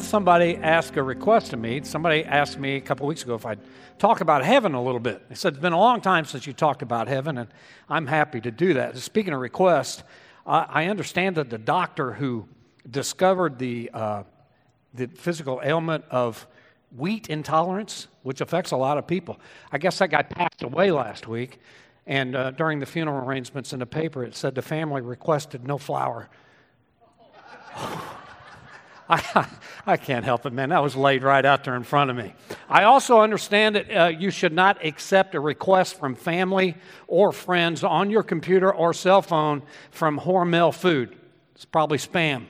[0.00, 1.82] Somebody asked a request of me.
[1.82, 3.58] Somebody asked me a couple weeks ago if I'd
[3.98, 5.28] talk about heaven a little bit.
[5.28, 7.48] They said, It's been a long time since you talked about heaven, and
[7.88, 8.96] I'm happy to do that.
[8.96, 10.02] Speaking of requests,
[10.46, 12.48] I understand that the doctor who
[12.90, 14.22] discovered the, uh,
[14.94, 16.46] the physical ailment of
[16.96, 19.38] wheat intolerance, which affects a lot of people,
[19.70, 21.58] I guess that guy passed away last week.
[22.06, 25.76] And uh, during the funeral arrangements in the paper, it said the family requested no
[25.76, 26.30] flour.
[29.10, 29.46] I,
[29.86, 30.68] I can't help it, man.
[30.68, 32.34] That was laid right out there in front of me.
[32.68, 36.76] I also understand that uh, you should not accept a request from family
[37.06, 41.16] or friends on your computer or cell phone from Hormel Food.
[41.54, 42.46] It's probably spam.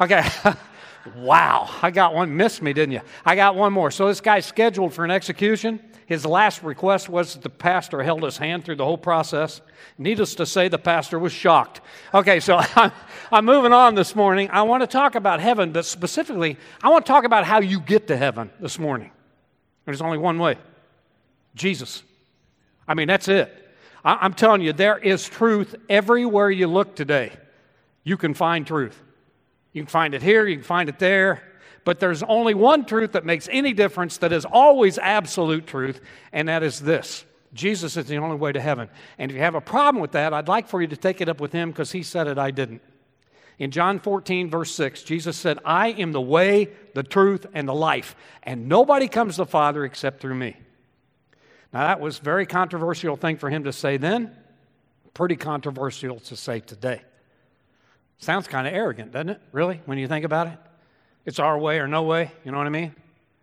[0.00, 0.22] Okay.
[1.16, 1.68] wow.
[1.82, 2.36] I got one.
[2.36, 3.00] Missed me, didn't you?
[3.24, 3.90] I got one more.
[3.90, 5.80] So this guy's scheduled for an execution.
[6.10, 9.60] His last request was that the pastor held his hand through the whole process.
[9.96, 11.80] Needless to say, the pastor was shocked.
[12.12, 12.90] Okay, so I'm,
[13.30, 14.50] I'm moving on this morning.
[14.50, 17.78] I want to talk about heaven, but specifically, I want to talk about how you
[17.78, 19.12] get to heaven this morning.
[19.84, 20.58] There's only one way
[21.54, 22.02] Jesus.
[22.88, 23.56] I mean, that's it.
[24.04, 27.32] I, I'm telling you, there is truth everywhere you look today.
[28.02, 29.00] You can find truth.
[29.72, 31.42] You can find it here, you can find it there.
[31.84, 36.00] But there's only one truth that makes any difference that is always absolute truth,
[36.32, 38.88] and that is this Jesus is the only way to heaven.
[39.18, 41.28] And if you have a problem with that, I'd like for you to take it
[41.28, 42.82] up with him because he said it, I didn't.
[43.58, 47.74] In John 14, verse 6, Jesus said, I am the way, the truth, and the
[47.74, 50.56] life, and nobody comes to the Father except through me.
[51.72, 54.34] Now, that was a very controversial thing for him to say then,
[55.12, 57.02] pretty controversial to say today.
[58.20, 59.40] Sounds kind of arrogant, doesn't it?
[59.50, 60.58] Really, when you think about it?
[61.24, 62.94] It's our way or no way, you know what I mean?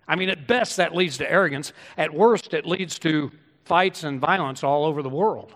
[0.08, 1.73] I mean, at best, that leads to arrogance.
[1.97, 3.31] At worst, it leads to
[3.66, 5.53] fights and violence all over the world.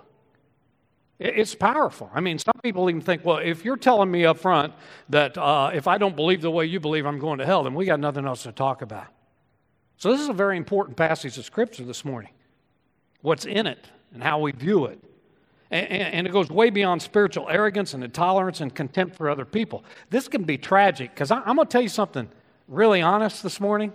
[1.20, 2.10] It's powerful.
[2.14, 4.74] I mean, some people even think, well, if you're telling me up front
[5.10, 7.76] that uh, if I don't believe the way you believe, I'm going to hell, then
[7.76, 9.06] we got nothing else to talk about.
[9.98, 12.32] So, this is a very important passage of Scripture this morning.
[13.22, 15.00] What's in it and how we view it.
[15.72, 19.84] And, and it goes way beyond spiritual arrogance and intolerance and contempt for other people.
[20.10, 22.30] This can be tragic because I'm going to tell you something
[22.68, 23.94] really honest this morning.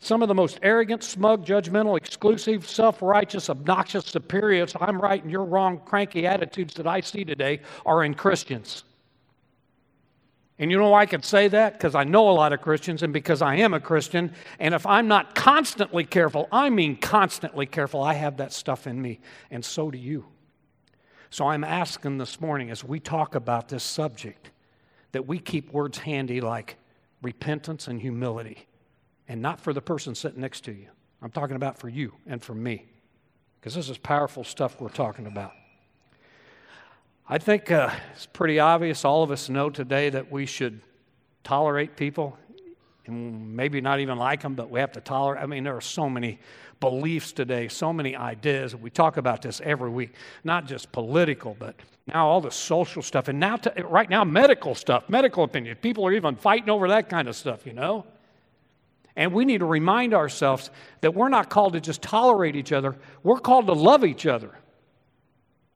[0.00, 5.30] Some of the most arrogant, smug, judgmental, exclusive, self righteous, obnoxious, superior, I'm right and
[5.30, 8.84] you're wrong, cranky attitudes that I see today are in Christians.
[10.58, 11.74] And you know why I can say that?
[11.74, 14.32] Because I know a lot of Christians and because I am a Christian.
[14.58, 19.00] And if I'm not constantly careful, I mean constantly careful, I have that stuff in
[19.00, 19.20] me.
[19.50, 20.26] And so do you.
[21.30, 24.50] So I'm asking this morning as we talk about this subject
[25.12, 26.76] that we keep words handy like
[27.22, 28.66] repentance and humility.
[29.28, 30.88] And not for the person sitting next to you.
[31.22, 32.86] I'm talking about for you and for me.
[33.60, 35.52] Because this is powerful stuff we're talking about.
[37.30, 39.04] I think uh, it's pretty obvious.
[39.04, 40.80] All of us know today that we should
[41.44, 42.38] tolerate people
[43.04, 45.42] and maybe not even like them, but we have to tolerate.
[45.42, 46.38] I mean, there are so many
[46.80, 48.74] beliefs today, so many ideas.
[48.74, 51.74] We talk about this every week, not just political, but
[52.06, 55.76] now all the social stuff, and now to, right now medical stuff, medical opinion.
[55.82, 58.06] People are even fighting over that kind of stuff, you know.
[59.16, 60.70] And we need to remind ourselves
[61.02, 64.54] that we're not called to just tolerate each other; we're called to love each other.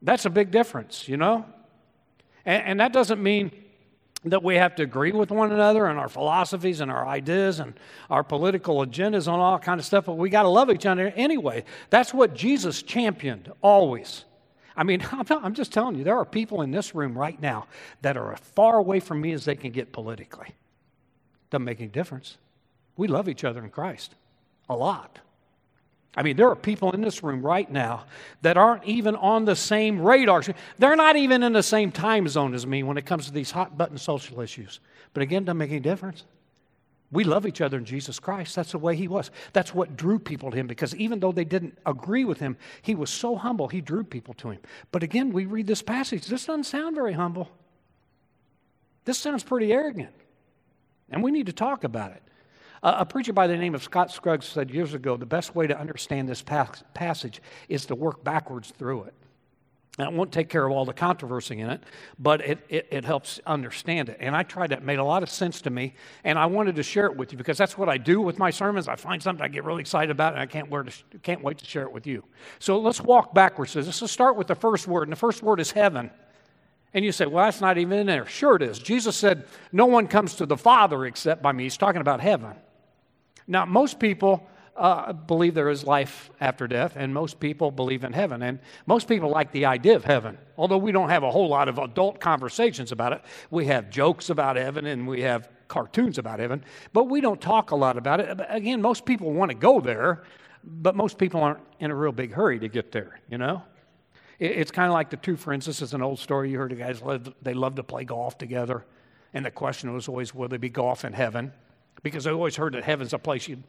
[0.03, 1.47] That's a big difference, you know?
[2.45, 3.53] And, and, that doesn't mean
[4.25, 7.75] that we have to agree with one another and our philosophies and our ideas and
[8.11, 11.13] our political agendas on all kind of stuff, but we got to love each other
[11.17, 11.65] anyway.
[11.91, 14.25] That's what Jesus championed always.
[14.77, 17.41] I mean, I'm, not, I'm just telling you, there are people in this room right
[17.41, 17.67] now
[18.03, 20.49] that are as far away from me as they can get politically.
[21.51, 22.39] Doesn't make any difference.
[22.97, 24.15] We love each other in Christ
[24.69, 25.19] a lot.
[26.15, 28.05] I mean, there are people in this room right now
[28.43, 30.43] that aren't even on the same radar.
[30.79, 33.51] They're not even in the same time zone as me when it comes to these
[33.51, 34.81] hot button social issues.
[35.15, 36.25] But again, doesn't make any difference.
[37.13, 38.57] We love each other in Jesus Christ.
[38.57, 39.31] That's the way he was.
[39.53, 42.95] That's what drew people to him because even though they didn't agree with him, he
[42.95, 44.61] was so humble, he drew people to him.
[44.91, 46.27] But again, we read this passage.
[46.27, 47.51] This doesn't sound very humble.
[49.05, 50.11] This sounds pretty arrogant.
[51.11, 52.23] And we need to talk about it.
[52.85, 55.79] A preacher by the name of Scott Scruggs said years ago the best way to
[55.79, 59.15] understand this passage is to work backwards through it.
[59.99, 61.83] Now, it won't take care of all the controversy in it,
[62.19, 64.17] but it, it, it, helps understand it.
[64.21, 65.95] And I tried that, it made a lot of sense to me,
[66.25, 68.49] and I wanted to share it with you because that's what I do with my
[68.49, 68.89] sermons.
[68.89, 71.67] I find something I get really excited about, and I can't, to, can't wait to
[71.67, 72.25] share it with you.
[72.59, 73.77] So let's walk backwards.
[73.77, 76.11] Let's start with the first word, and the first word is heaven.
[76.95, 78.25] And you say, well, that's not even in there.
[78.25, 78.79] Sure, it is.
[78.79, 81.65] Jesus said, No one comes to the Father except by me.
[81.65, 82.55] He's talking about heaven.
[83.47, 88.13] Now, most people uh, believe there is life after death, and most people believe in
[88.13, 88.43] heaven.
[88.43, 90.39] And most people like the idea of heaven.
[90.57, 94.31] Although we don't have a whole lot of adult conversations about it, we have jokes
[94.31, 96.63] about heaven and we have cartoons about heaven,
[96.93, 98.41] but we don't talk a lot about it.
[98.49, 100.23] Again, most people want to go there,
[100.63, 103.63] but most people aren't in a real big hurry to get there, you know?
[104.39, 105.67] It's kind of like the two friends.
[105.67, 106.51] This is an old story.
[106.51, 107.01] You heard the guys,
[107.43, 108.85] they love to play golf together.
[109.33, 111.53] And the question was always, will there be golf in heaven?
[112.03, 113.63] Because I always heard that heaven's a place you,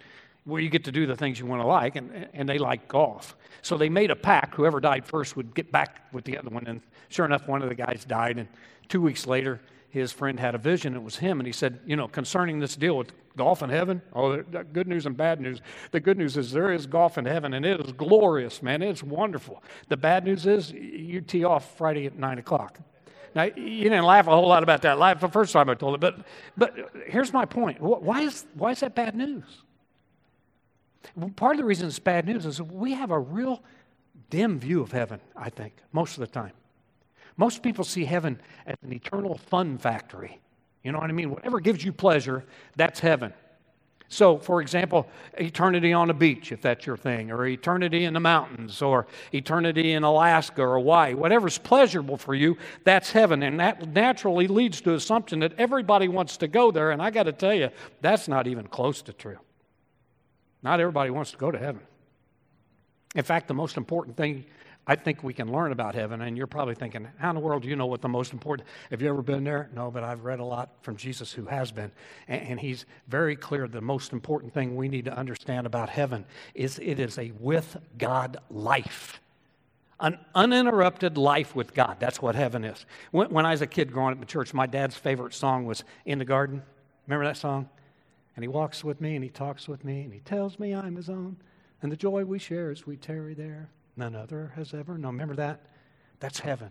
[0.46, 2.88] where you get to do the things you want to like, and, and they like
[2.88, 3.36] golf.
[3.62, 4.56] So they made a pact.
[4.56, 6.68] Whoever died first would get back with the other one.
[6.68, 8.38] And sure enough, one of the guys died.
[8.38, 8.48] And
[8.90, 10.96] two weeks later, his friend had a vision.
[10.96, 11.40] It was him.
[11.40, 15.06] And he said, You know, concerning this deal with golf in heaven, oh, good news
[15.06, 15.62] and bad news.
[15.92, 18.82] The good news is there is golf in heaven, and it is glorious, man.
[18.82, 19.64] It's wonderful.
[19.90, 22.80] The bad news is you tee off Friday at 9 o'clock.
[23.36, 25.00] Now, you didn't laugh a whole lot about that.
[25.00, 26.18] Laugh the first time I told it, but,
[26.56, 27.82] but here's my point.
[27.82, 29.44] Why is, why is that bad news?
[31.36, 33.64] Part of the reason it's bad news is we have a real
[34.30, 36.54] dim view of heaven, I think, most of the time.
[37.36, 40.40] Most people see heaven as an eternal fun factory.
[40.84, 41.32] You know what I mean?
[41.32, 42.44] Whatever gives you pleasure,
[42.76, 43.34] that's heaven.
[44.14, 45.08] So, for example,
[45.40, 49.94] eternity on a beach, if that's your thing, or eternity in the mountains, or eternity
[49.94, 53.42] in Alaska or Hawaii, whatever's pleasurable for you, that's heaven.
[53.42, 56.92] And that naturally leads to assumption that everybody wants to go there.
[56.92, 57.70] And I got to tell you,
[58.02, 59.40] that's not even close to true.
[60.62, 61.82] Not everybody wants to go to heaven.
[63.16, 64.46] In fact, the most important thing
[64.86, 66.22] I think we can learn about heaven.
[66.22, 68.68] And you're probably thinking, how in the world do you know what the most important?
[68.92, 69.70] Have you ever been there?
[69.74, 71.92] No, but I've read a lot from Jesus who has been.
[72.28, 76.26] And, and he's very clear the most important thing we need to understand about heaven
[76.54, 79.22] is it is a with God life.
[80.02, 81.98] An uninterrupted life with God.
[82.00, 82.86] That's what heaven is.
[83.12, 85.86] When, when I was a kid growing up in church, my dad's favorite song was
[86.06, 86.62] In the Garden.
[87.08, 87.70] Remember that song?
[88.36, 90.98] And he walks with me and he talks with me and he tells me I'm
[90.98, 91.38] his own.
[91.82, 95.14] And the joy we share as we tarry there none other has ever known.
[95.14, 95.62] Remember that?
[96.20, 96.70] That's heaven.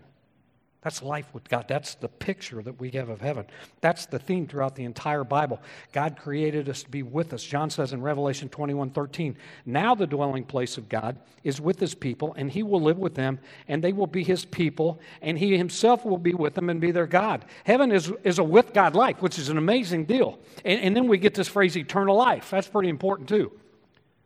[0.82, 1.66] That's life with God.
[1.69, 3.46] That's the picture that we have of heaven.
[3.80, 5.60] That's the theme throughout the entire Bible.
[5.92, 7.44] God created us to be with us.
[7.44, 11.94] John says in Revelation 21 13, now the dwelling place of God is with his
[11.94, 13.38] people, and he will live with them,
[13.69, 16.90] and they will be his people, and he himself will be with them and be
[16.90, 17.44] their God.
[17.62, 20.40] Heaven is, is a with God life, which is an amazing deal.
[20.64, 22.50] And, and then we get this phrase eternal life.
[22.50, 23.52] That's pretty important too.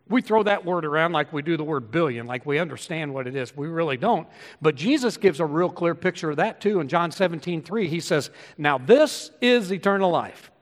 [0.09, 3.27] We throw that word around like we do the word billion, like we understand what
[3.27, 3.57] it is.
[3.57, 4.29] We really don't.
[4.63, 6.79] But Jesus gives a real clear picture of that too.
[6.79, 10.53] In John 17, 3, he says, Now this is eternal life,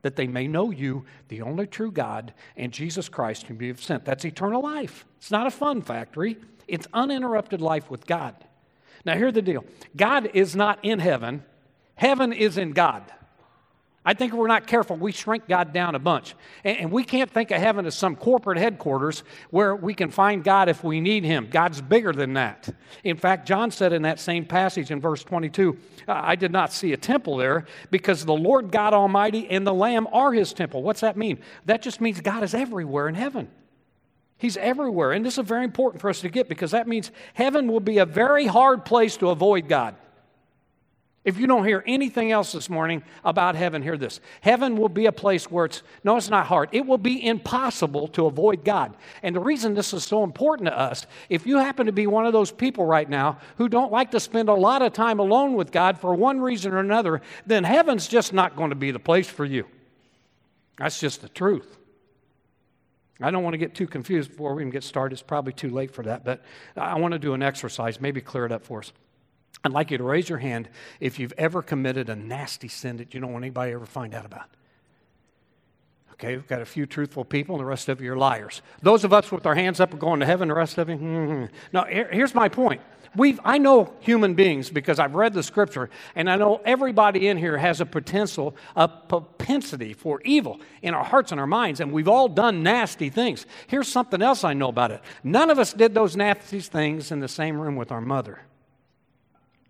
[0.00, 3.82] that they may know you, the only true God, and Jesus Christ, whom you have
[3.82, 4.06] sent.
[4.06, 5.04] That's eternal life.
[5.18, 8.34] It's not a fun factory, it's uninterrupted life with God.
[9.04, 9.64] Now, here's the deal
[9.94, 11.44] God is not in heaven,
[11.94, 13.02] heaven is in God.
[14.06, 16.34] I think if we're not careful, we shrink God down a bunch.
[16.62, 20.44] And, and, we can't think of heaven as some corporate headquarters where we can find
[20.44, 21.48] God if we need Him.
[21.50, 22.68] God's bigger than that.
[23.02, 26.92] In fact, John said in that same passage in verse 22, I did not see
[26.92, 30.82] a temple there because the Lord God Almighty and the Lamb are His temple.
[30.82, 31.38] What's that mean?
[31.64, 33.48] That just means God is everywhere in heaven.
[34.36, 35.12] He's everywhere.
[35.12, 37.98] And this is very important for us to get because that means heaven will be
[37.98, 39.96] a very hard place to avoid God.
[41.24, 44.20] If you don't hear anything else this morning about heaven, hear this.
[44.42, 46.68] Heaven will be a place where it's, no, it's not hard.
[46.72, 48.94] It will be impossible to avoid God.
[49.22, 52.26] And the reason this is so important to us, if you happen to be one
[52.26, 55.54] of those people right now who don't like to spend a lot of time alone
[55.54, 58.98] with God for one reason or another, then heaven's just not going to be the
[58.98, 59.66] place for you.
[60.76, 61.78] That's just the truth.
[63.20, 65.14] I don't want to get too confused before we even get started.
[65.14, 66.42] It's probably too late for that, but
[66.76, 68.92] I want to do an exercise, maybe clear it up for us.
[69.64, 70.68] I'd like you to raise your hand
[71.00, 74.14] if you've ever committed a nasty sin that you don't want anybody to ever find
[74.14, 74.50] out about.
[76.12, 78.62] Okay, we've got a few truthful people, and the rest of you are liars.
[78.82, 80.96] Those of us with our hands up are going to heaven, the rest of you,
[80.96, 81.44] mm-hmm.
[81.72, 82.82] now here, here's my point.
[83.16, 87.36] We've, I know human beings because I've read the scripture, and I know everybody in
[87.36, 91.90] here has a potential, a propensity for evil in our hearts and our minds, and
[91.90, 93.46] we've all done nasty things.
[93.66, 95.00] Here's something else I know about it.
[95.22, 98.42] None of us did those nasty things in the same room with our mother.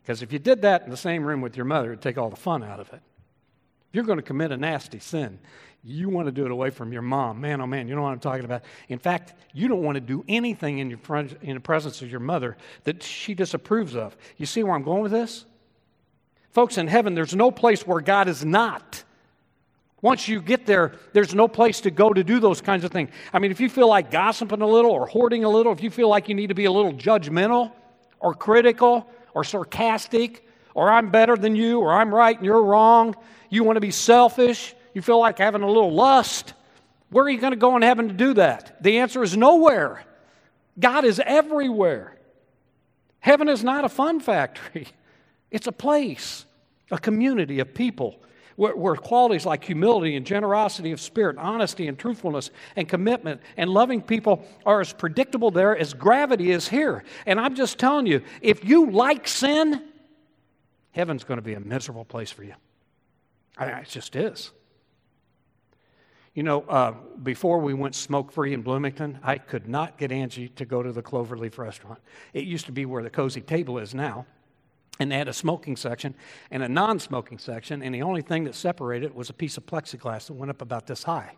[0.05, 2.29] Because if you did that in the same room with your mother, it'd take all
[2.29, 3.01] the fun out of it.
[3.89, 5.39] If you're going to commit a nasty sin,
[5.83, 7.41] you want to do it away from your mom.
[7.41, 8.65] Man, oh man, you know what I'm talking about.
[8.89, 12.21] In fact, you don't want to do anything in, your in the presence of your
[12.21, 14.15] mother that she disapproves of.
[14.37, 15.47] You see where I'm going with this?
[16.51, 19.05] Folks, in heaven, there's no place where God is not.
[20.03, 23.09] Once you get there, there's no place to go to do those kinds of things.
[23.33, 25.91] I mean, if you feel like gossiping a little or hoarding a little, if you
[25.91, 27.73] feel like you need to be a little judgmental
[28.21, 33.15] or critical or sarcastic or I'm better than you or I'm right and you're wrong.
[33.51, 34.75] You want to be selfish.
[34.95, 36.55] You feel like having a little lust.
[37.11, 38.83] Where are you going to go in heaven to do that?
[38.83, 40.05] The answer is nowhere.
[40.79, 42.17] God is everywhere.
[43.21, 44.89] Heaven is not a fun factory,
[45.51, 46.45] it's a place,
[46.91, 48.21] a community of people
[48.57, 53.71] where, where, qualities like humility and generosity of spirit, honesty and truthfulness and commitment and
[53.71, 57.05] loving people are as predictable there as gravity is here.
[57.27, 59.83] And I'm just telling you, if you like sin,
[60.93, 62.55] heaven's going to be a miserable place for you.
[63.57, 64.53] I mean, it just is.
[66.35, 66.93] You know, uh,
[67.23, 70.91] before we went smoke free in Bloomington, I could not get Angie to go to
[70.91, 72.01] the Cloverleaf restaurant.
[72.33, 74.27] It used to be where the cozy table is now.
[75.01, 76.15] And they had a smoking section
[76.51, 79.57] and a non smoking section, and the only thing that separated it was a piece
[79.57, 81.35] of plexiglass that went up about this high.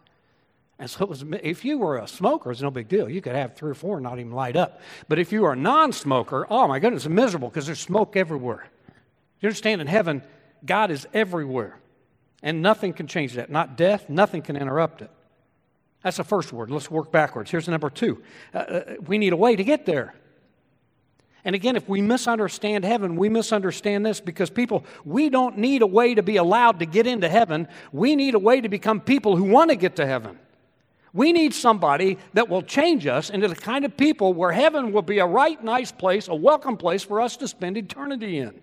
[0.79, 3.09] And so was, if you were a smoker, it's no big deal.
[3.09, 4.81] You could have three or four and not even light up.
[5.09, 8.15] But if you are a non smoker, oh my goodness, it's miserable because there's smoke
[8.15, 8.69] everywhere.
[9.41, 10.23] You understand, in heaven,
[10.65, 11.79] God is everywhere.
[12.43, 13.51] And nothing can change that.
[13.51, 15.11] Not death, nothing can interrupt it.
[16.03, 16.71] That's the first word.
[16.71, 17.51] Let's work backwards.
[17.51, 18.23] Here's number two.
[18.55, 20.15] Uh, uh we need a way to get there.
[21.47, 25.87] And again, if we misunderstand heaven, we misunderstand this because people, we don't need a
[25.87, 27.69] way to be allowed to get into heaven.
[27.93, 30.41] We need a way to become people who want to get to heaven.
[31.13, 35.03] We need somebody that will change us into the kind of people where heaven will
[35.03, 38.61] be a right, nice place, a welcome place for us to spend eternity in.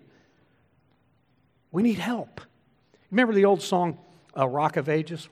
[1.72, 2.42] We need help.
[3.10, 3.96] Remember the old song,
[4.36, 5.30] uh, Rock of Ages?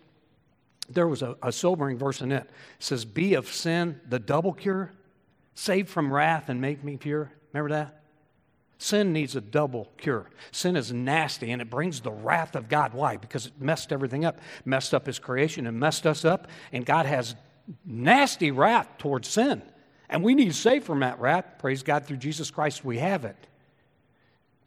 [0.88, 2.44] There was a, a sobering verse in it.
[2.44, 4.90] It says, Be of sin the double cure,
[5.54, 7.30] save from wrath and make me pure.
[7.52, 8.02] Remember that?
[8.78, 10.28] Sin needs a double cure.
[10.50, 12.94] Sin is nasty and it brings the wrath of God.
[12.94, 13.16] Why?
[13.16, 16.48] Because it messed everything up, messed up His creation and messed us up.
[16.72, 17.36] And God has
[17.84, 19.62] nasty wrath towards sin.
[20.08, 21.44] And we need saved from that wrath.
[21.58, 23.36] Praise God, through Jesus Christ, we have it.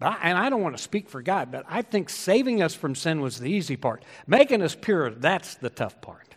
[0.01, 2.95] I, and I don't want to speak for God, but I think saving us from
[2.95, 4.03] sin was the easy part.
[4.27, 6.35] Making us pure, that's the tough part.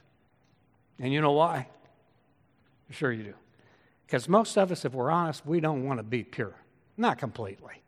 [0.98, 1.68] And you know why?
[2.90, 3.34] Sure, you do.
[4.08, 6.54] Because most of us, if we're honest, we don't want to be pure.
[6.96, 7.82] Not completely.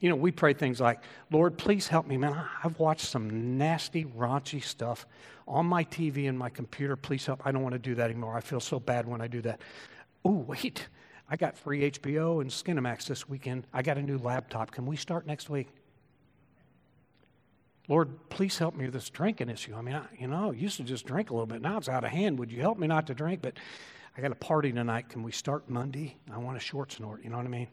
[0.00, 2.44] You know, we pray things like, Lord, please help me, man.
[2.62, 5.06] I've watched some nasty, raunchy stuff
[5.48, 6.94] on my TV and my computer.
[6.94, 7.40] Please help.
[7.46, 8.36] I don't want to do that anymore.
[8.36, 9.62] I feel so bad when I do that.
[10.26, 10.88] Oh, wait.
[11.30, 13.66] I got free HBO and Skinamax this weekend.
[13.72, 14.72] I got a new laptop.
[14.72, 15.68] Can we start next week?
[17.88, 19.74] Lord, please help me with this drinking issue.
[19.74, 21.60] I mean, I, you know, used to just drink a little bit.
[21.60, 22.38] Now it's out of hand.
[22.38, 23.42] Would you help me not to drink?
[23.42, 23.54] But
[24.16, 25.08] I got a party tonight.
[25.08, 26.16] Can we start Monday?
[26.32, 27.24] I want a short snort.
[27.24, 27.68] You know what I mean?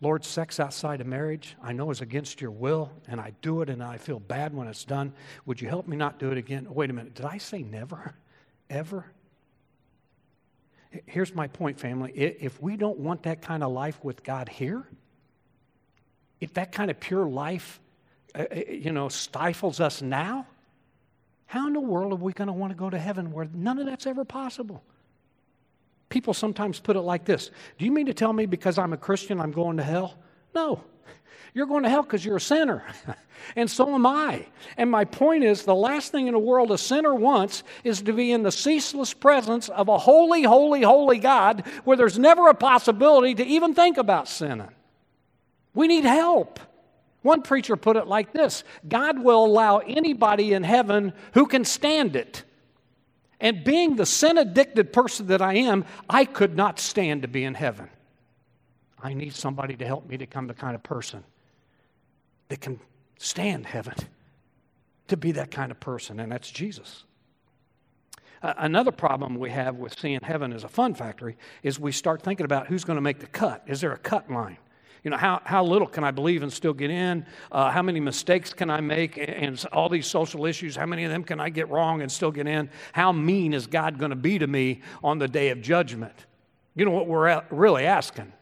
[0.00, 3.68] Lord, sex outside of marriage, I know is against your will, and I do it,
[3.68, 5.12] and I feel bad when it's done.
[5.46, 6.68] Would you help me not do it again?
[6.70, 7.14] Wait a minute.
[7.14, 8.14] Did I say never?
[8.70, 9.06] Ever?
[11.06, 12.12] Here's my point, family.
[12.12, 14.86] If we don't want that kind of life with God here,
[16.40, 17.80] if that kind of pure life,
[18.38, 20.46] Uh, uh, you know, stifles us now,
[21.46, 23.78] how in the world are we going to want to go to heaven where none
[23.78, 24.82] of that's ever possible?
[26.08, 28.96] People sometimes put it like this Do you mean to tell me because I'm a
[28.96, 30.16] Christian I'm going to hell?
[30.54, 30.84] No.
[31.54, 32.84] You're going to hell because you're a sinner.
[33.56, 34.46] and so am I.
[34.76, 38.12] And my point is the last thing in the world a sinner wants is to
[38.12, 42.54] be in the ceaseless presence of a holy, holy, holy God where there's never a
[42.54, 44.68] possibility to even think about sinning.
[45.74, 46.60] We need help.
[47.28, 52.16] One preacher put it like this God will allow anybody in heaven who can stand
[52.16, 52.42] it.
[53.38, 57.44] And being the sin addicted person that I am, I could not stand to be
[57.44, 57.90] in heaven.
[59.02, 61.22] I need somebody to help me to become the kind of person
[62.48, 62.80] that can
[63.18, 63.94] stand heaven,
[65.08, 67.04] to be that kind of person, and that's Jesus.
[68.40, 72.46] Another problem we have with seeing heaven as a fun factory is we start thinking
[72.46, 73.64] about who's going to make the cut.
[73.66, 74.56] Is there a cut line?
[75.04, 77.24] You know, how, how little can I believe and still get in?
[77.52, 79.16] Uh, how many mistakes can I make?
[79.18, 82.30] And all these social issues, how many of them can I get wrong and still
[82.30, 82.70] get in?
[82.92, 86.26] How mean is God going to be to me on the day of judgment?
[86.74, 88.32] You know what we're really asking?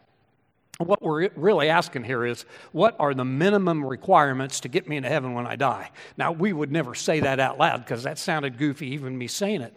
[0.79, 5.09] What we're really asking here is what are the minimum requirements to get me into
[5.09, 5.91] heaven when I die?
[6.19, 9.63] Now, we would never say that out loud because that sounded goofy, even me saying
[9.63, 9.75] it.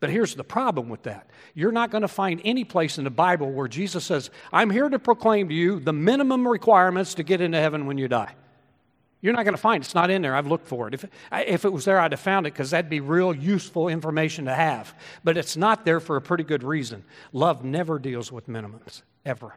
[0.00, 1.28] But here's the problem with that.
[1.54, 4.88] You're not going to find any place in the Bible where Jesus says, I'm here
[4.88, 8.34] to proclaim to you the minimum requirements to get into heaven when you die.
[9.20, 9.86] You're not going to find it.
[9.86, 10.36] It's not in there.
[10.36, 10.94] I've looked for it.
[10.94, 14.44] If, if it was there, I'd have found it because that'd be real useful information
[14.44, 14.94] to have.
[15.24, 17.04] But it's not there for a pretty good reason.
[17.32, 19.54] Love never deals with minimums, ever.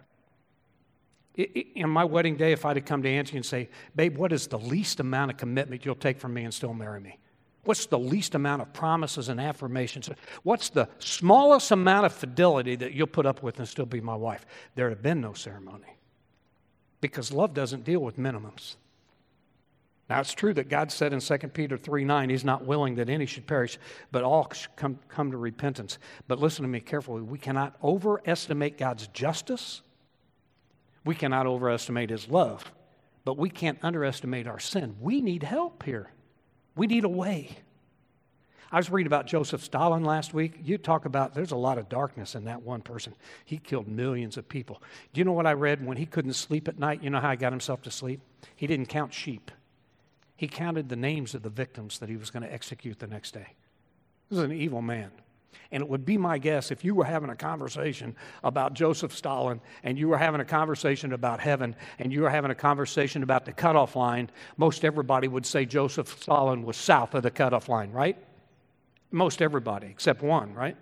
[1.35, 4.47] In my wedding day, if I'd have come to Angie and say, Babe, what is
[4.47, 7.19] the least amount of commitment you'll take from me and still marry me?
[7.63, 10.09] What's the least amount of promises and affirmations?
[10.43, 14.15] What's the smallest amount of fidelity that you'll put up with and still be my
[14.15, 14.45] wife?
[14.75, 15.97] There'd have been no ceremony.
[17.01, 18.75] Because love doesn't deal with minimums.
[20.09, 23.09] Now, it's true that God said in 2 Peter 3 9, He's not willing that
[23.09, 23.77] any should perish,
[24.11, 25.99] but all should come, come to repentance.
[26.27, 27.21] But listen to me carefully.
[27.21, 29.81] We cannot overestimate God's justice,
[31.05, 32.71] we cannot overestimate His love.
[33.23, 34.95] But we can't underestimate our sin.
[34.99, 36.11] We need help here.
[36.75, 37.57] We need a way.
[38.71, 40.59] I was reading about Joseph Stalin last week.
[40.63, 43.13] You talk about there's a lot of darkness in that one person.
[43.43, 44.81] He killed millions of people.
[45.13, 47.03] Do you know what I read when he couldn't sleep at night?
[47.03, 48.21] You know how he got himself to sleep?
[48.55, 49.51] He didn't count sheep.
[50.37, 53.33] He counted the names of the victims that he was going to execute the next
[53.33, 53.47] day.
[54.29, 55.11] This is an evil man.
[55.71, 59.61] And it would be my guess if you were having a conversation about Joseph Stalin
[59.83, 63.45] and you were having a conversation about heaven and you were having a conversation about
[63.45, 67.91] the cutoff line, most everybody would say Joseph Stalin was south of the cutoff line,
[67.91, 68.17] right?
[69.11, 70.75] Most everybody, except one, right?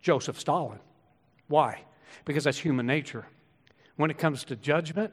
[0.00, 0.78] Joseph Stalin.
[1.48, 1.82] Why?
[2.24, 3.26] Because that's human nature.
[3.96, 5.12] When it comes to judgment,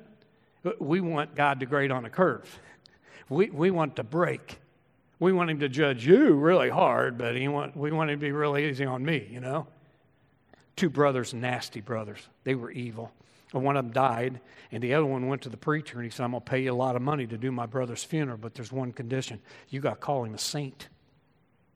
[0.79, 2.59] we want God to grade on a curve.
[3.29, 4.59] We, we want to break.
[5.19, 8.25] We want him to judge you really hard, but he want, we want him to
[8.25, 9.67] be really easy on me, you know?
[10.75, 12.27] Two brothers, nasty brothers.
[12.45, 13.11] They were evil.
[13.53, 14.39] And one of them died,
[14.71, 16.61] and the other one went to the preacher and he said, I'm going to pay
[16.61, 19.41] you a lot of money to do my brother's funeral, but there's one condition.
[19.69, 20.87] You got to call him a saint.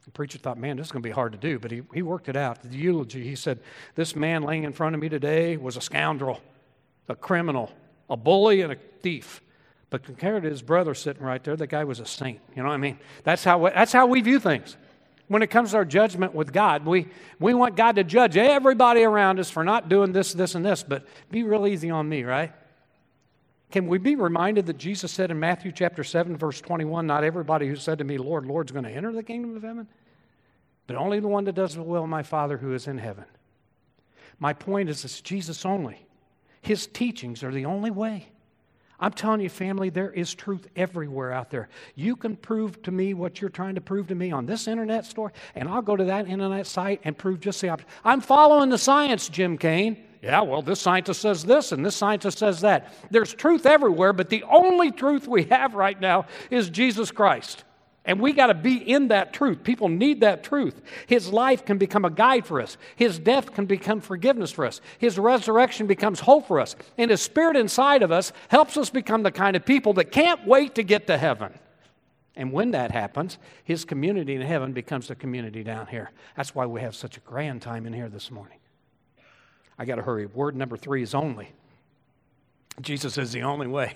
[0.06, 2.02] The preacher thought, man, this is going to be hard to do, but he, he
[2.02, 2.62] worked it out.
[2.62, 3.60] The eulogy, he said,
[3.96, 6.42] This man laying in front of me today was a scoundrel,
[7.08, 7.72] a criminal,
[8.10, 9.42] a bully, and a thief.
[9.94, 12.40] But compared to his brother sitting right there, the guy was a saint.
[12.56, 12.98] You know what I mean?
[13.24, 14.76] That's how, that's how we view things.
[15.28, 17.10] When it comes to our judgment with God, we,
[17.40, 20.82] we want God to judge everybody around us for not doing this, this, and this,
[20.82, 22.52] but be real easy on me, right?
[23.70, 27.68] Can we be reminded that Jesus said in Matthew chapter 7, verse 21, Not everybody
[27.68, 29.88] who said to me, Lord, Lord, is going to enter the kingdom of heaven,
[30.88, 33.26] but only the one that does the will of my Father who is in heaven.
[34.40, 36.08] My point is, it's Jesus only.
[36.64, 38.33] His teachings are the only way.
[39.04, 41.68] I'm telling you, family, there is truth everywhere out there.
[41.94, 45.06] You can prove to me what you're trying to prove to me on this internet
[45.06, 47.90] store, and I'll go to that internet site and prove just the opposite.
[48.06, 50.02] I'm following the science, Jim Kane.
[50.22, 52.94] Yeah, well, this scientist says this and this scientist says that.
[53.12, 57.66] There's truth everywhere, but the only truth we have right now is Jesus Christ.
[58.06, 59.64] And we got to be in that truth.
[59.64, 60.82] People need that truth.
[61.08, 62.78] His life can become a guide for us.
[62.98, 64.82] His death can become forgiveness for us.
[64.98, 66.76] His resurrection becomes hope for us.
[66.98, 70.46] And His Spirit inside of us helps us become the kind of people that can't
[70.46, 71.58] wait to get to heaven.
[72.36, 76.12] And when that happens, His community in heaven becomes the community down here.
[76.36, 78.58] That's why we have such a grand time in here this morning.
[79.80, 80.26] I got to hurry.
[80.26, 81.52] Word number three is only.
[82.82, 83.94] Jesus is the only way.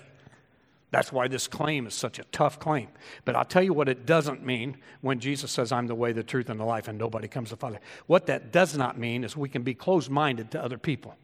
[0.90, 2.88] That's why this claim is such a tough claim.
[3.24, 6.22] But I'll tell you what it doesn't mean when Jesus says, I'm the way, the
[6.22, 7.80] truth, and the life, and nobody comes to the Father.
[8.06, 11.14] What that does not mean is we can be closed minded to other people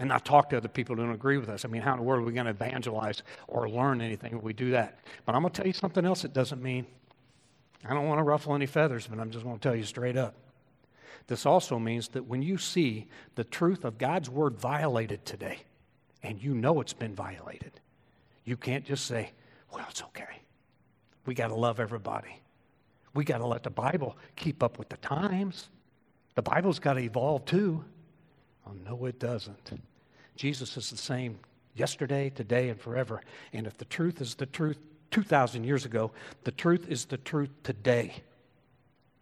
[0.00, 1.64] and not talk to other people who don't agree with us.
[1.64, 4.42] I mean, how in the world are we going to evangelize or learn anything if
[4.42, 4.98] we do that?
[5.24, 6.86] But I'm going to tell you something else it doesn't mean.
[7.84, 10.16] I don't want to ruffle any feathers, but I'm just going to tell you straight
[10.16, 10.34] up.
[11.28, 15.60] This also means that when you see the truth of God's word violated today,
[16.22, 17.80] and you know it's been violated,
[18.48, 19.30] you can't just say,
[19.72, 20.42] well, it's okay.
[21.26, 22.40] We got to love everybody.
[23.14, 25.68] We got to let the Bible keep up with the times.
[26.34, 27.84] The Bible's got to evolve too.
[28.66, 29.80] Oh, no, it doesn't.
[30.36, 31.38] Jesus is the same
[31.74, 33.20] yesterday, today, and forever.
[33.52, 34.78] And if the truth is the truth
[35.10, 36.12] 2,000 years ago,
[36.44, 38.14] the truth is the truth today.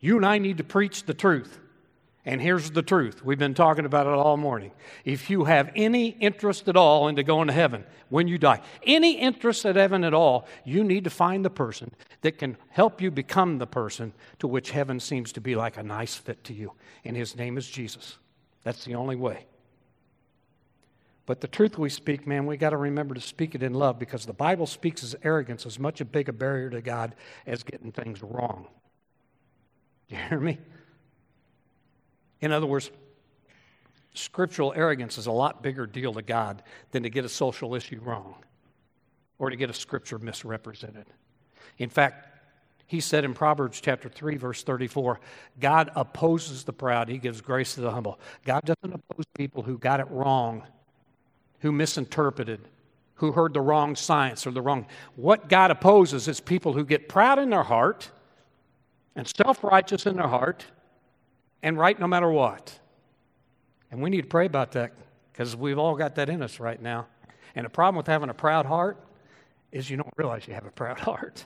[0.01, 1.59] You and I need to preach the truth.
[2.27, 4.73] And here's the truth we've been talking about it all morning.
[5.05, 9.13] If you have any interest at all into going to heaven when you die, any
[9.13, 13.13] interest at heaven at all, you need to find the person that can help you
[13.13, 16.73] become the person to which heaven seems to be like a nice fit to you.
[17.05, 18.19] And his name is Jesus.
[18.65, 19.47] That's the only way.
[21.27, 24.01] But the truth we speak, man, we got to remember to speak it in love
[24.01, 27.15] because the Bible speaks as arrogance as much a big a barrier to God
[27.47, 28.67] as getting things wrong.
[30.09, 30.59] Do you hear me?
[32.41, 32.91] In other words,
[34.15, 38.01] scriptural arrogance is a lot bigger deal to God than to get a social issue
[38.03, 38.35] wrong
[39.39, 41.07] or to get a scripture misrepresented.
[41.79, 42.29] In fact,
[42.87, 45.21] he said in Proverbs chapter 3, verse 34,
[45.61, 48.21] God opposes the proud, he gives grace to the humble.
[48.45, 50.63] God doesn't oppose people who got it wrong,
[51.61, 52.61] who misinterpreted,
[53.15, 54.87] who heard the wrong science or the wrong.
[55.17, 58.11] What God opposes is people who get proud in their heart
[59.17, 60.67] and self righteous in their heart
[61.63, 62.79] and right no matter what.
[63.91, 64.93] And we need to pray about that
[65.33, 67.07] because we've all got that in us right now.
[67.55, 68.99] And the problem with having a proud heart
[69.73, 71.45] is you don't realize you have a proud heart.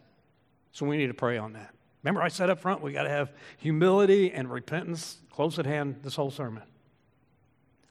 [0.73, 1.75] So we need to pray on that.
[2.03, 5.97] Remember, I said up front, we got to have humility and repentance close at hand
[6.03, 6.63] this whole sermon.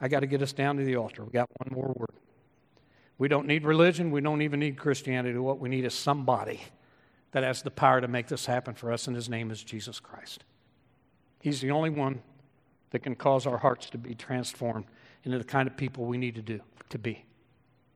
[0.01, 1.23] I got to get us down to the altar.
[1.23, 2.15] We got one more word.
[3.17, 4.11] We don't need religion.
[4.11, 5.37] We don't even need Christianity.
[5.37, 6.61] What we need is somebody
[7.31, 9.99] that has the power to make this happen for us, and his name is Jesus
[9.99, 10.45] Christ.
[11.41, 12.21] He's the only one
[12.91, 14.85] that can cause our hearts to be transformed
[15.23, 17.25] into the kind of people we need to do to be.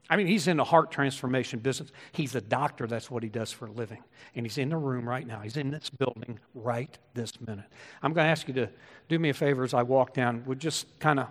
[0.10, 1.92] I mean, he's in the heart transformation business.
[2.12, 2.88] He's a doctor.
[2.88, 4.04] That's what he does for a living.
[4.36, 5.40] And he's in the room right now.
[5.40, 7.66] He's in this building right this minute.
[8.02, 8.70] I'm going to ask you to
[9.08, 10.44] do me a favor as I walk down.
[10.46, 11.28] Would just kind of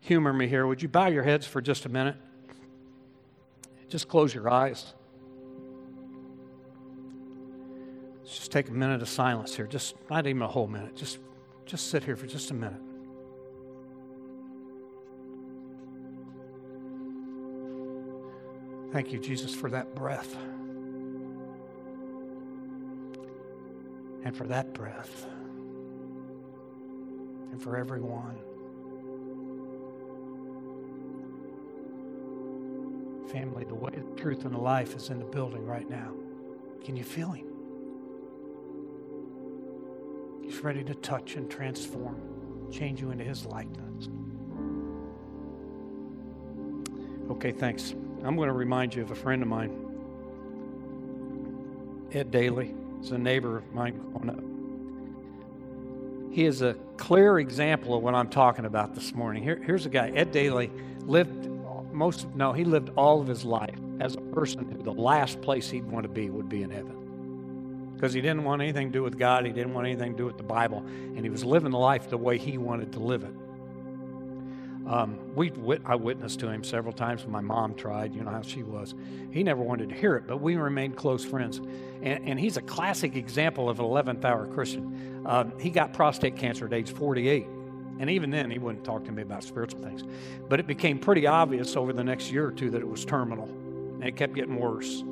[0.00, 0.66] humor me here.
[0.66, 2.16] Would you bow your heads for just a minute?
[3.88, 4.94] Just close your eyes.
[8.22, 9.66] Let's just take a minute of silence here.
[9.66, 10.96] Just not even a whole minute.
[10.96, 11.18] Just,
[11.66, 12.80] just sit here for just a minute.
[18.92, 20.36] Thank you, Jesus, for that breath.
[24.24, 25.26] And for that breath.
[27.52, 28.36] And for everyone.
[33.30, 36.12] Family, the way, the truth, and the life is in the building right now.
[36.84, 37.51] Can you feel Him?
[40.62, 44.08] Ready to touch and transform, change you into His likeness.
[47.30, 47.94] Okay, thanks.
[48.24, 49.70] I'm going to remind you of a friend of mine,
[52.12, 52.74] Ed Daly.
[53.00, 54.38] He's a neighbor of mine growing up.
[56.34, 59.42] He is a clear example of what I'm talking about this morning.
[59.42, 60.70] Here, here's a guy, Ed Daly,
[61.00, 61.48] lived
[61.92, 65.70] most, no, he lived all of his life as a person who the last place
[65.70, 67.01] he'd want to be would be in heaven.
[68.02, 70.26] Because he didn't want anything to do with God, he didn't want anything to do
[70.26, 73.32] with the Bible, and he was living life the way he wanted to live it.
[74.88, 75.52] Um, we
[75.84, 78.12] I witnessed to him several times when my mom tried.
[78.12, 78.96] You know how she was.
[79.30, 81.58] He never wanted to hear it, but we remained close friends.
[82.02, 85.22] And, and he's a classic example of an 11th hour Christian.
[85.24, 87.46] Um, he got prostate cancer at age 48.
[88.00, 90.02] And even then, he wouldn't talk to me about spiritual things.
[90.48, 93.44] But it became pretty obvious over the next year or two that it was terminal.
[93.44, 95.04] And it kept getting worse.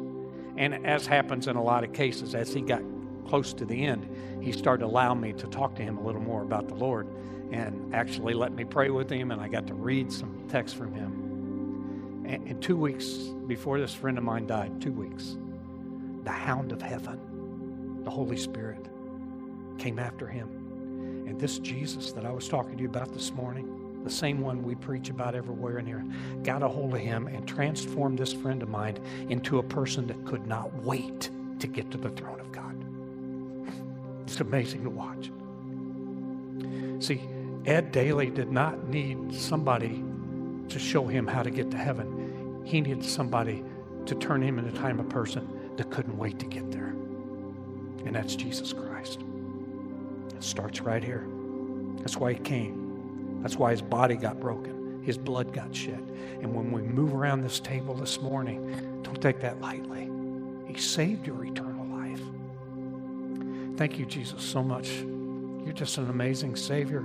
[0.57, 2.83] And as happens in a lot of cases, as he got
[3.27, 4.09] close to the end,
[4.43, 7.07] he started allowing me to talk to him a little more about the Lord
[7.53, 10.95] and actually let me pray with him, and I got to read some text from
[10.95, 12.25] him.
[12.27, 13.07] And, and two weeks
[13.47, 15.37] before this friend of mine died, two weeks,
[16.23, 18.87] the hound of heaven, the Holy Spirit,
[19.79, 20.49] came after him.
[21.27, 24.63] And this Jesus that I was talking to you about this morning, the same one
[24.63, 26.05] we preach about everywhere in here,
[26.43, 30.25] got a hold of him and transformed this friend of mine into a person that
[30.25, 32.75] could not wait to get to the throne of God.
[34.23, 35.31] It's amazing to watch.
[37.05, 37.21] See,
[37.67, 40.03] Ed Daly did not need somebody
[40.69, 42.63] to show him how to get to heaven.
[42.65, 43.65] He needed somebody
[44.07, 46.95] to turn him into a time of person that couldn't wait to get there.
[48.07, 49.21] And that's Jesus Christ.
[50.35, 51.27] It starts right here.
[51.99, 52.90] That's why he came.
[53.41, 55.03] That's why his body got broken.
[55.05, 55.99] His blood got shed.
[56.43, 60.11] And when we move around this table this morning, don't take that lightly.
[60.67, 62.21] He saved your eternal life.
[63.77, 64.91] Thank you, Jesus, so much.
[64.91, 67.05] You're just an amazing Savior.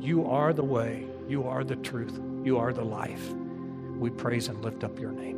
[0.00, 3.30] You are the way, you are the truth, you are the life.
[3.98, 5.37] We praise and lift up your name.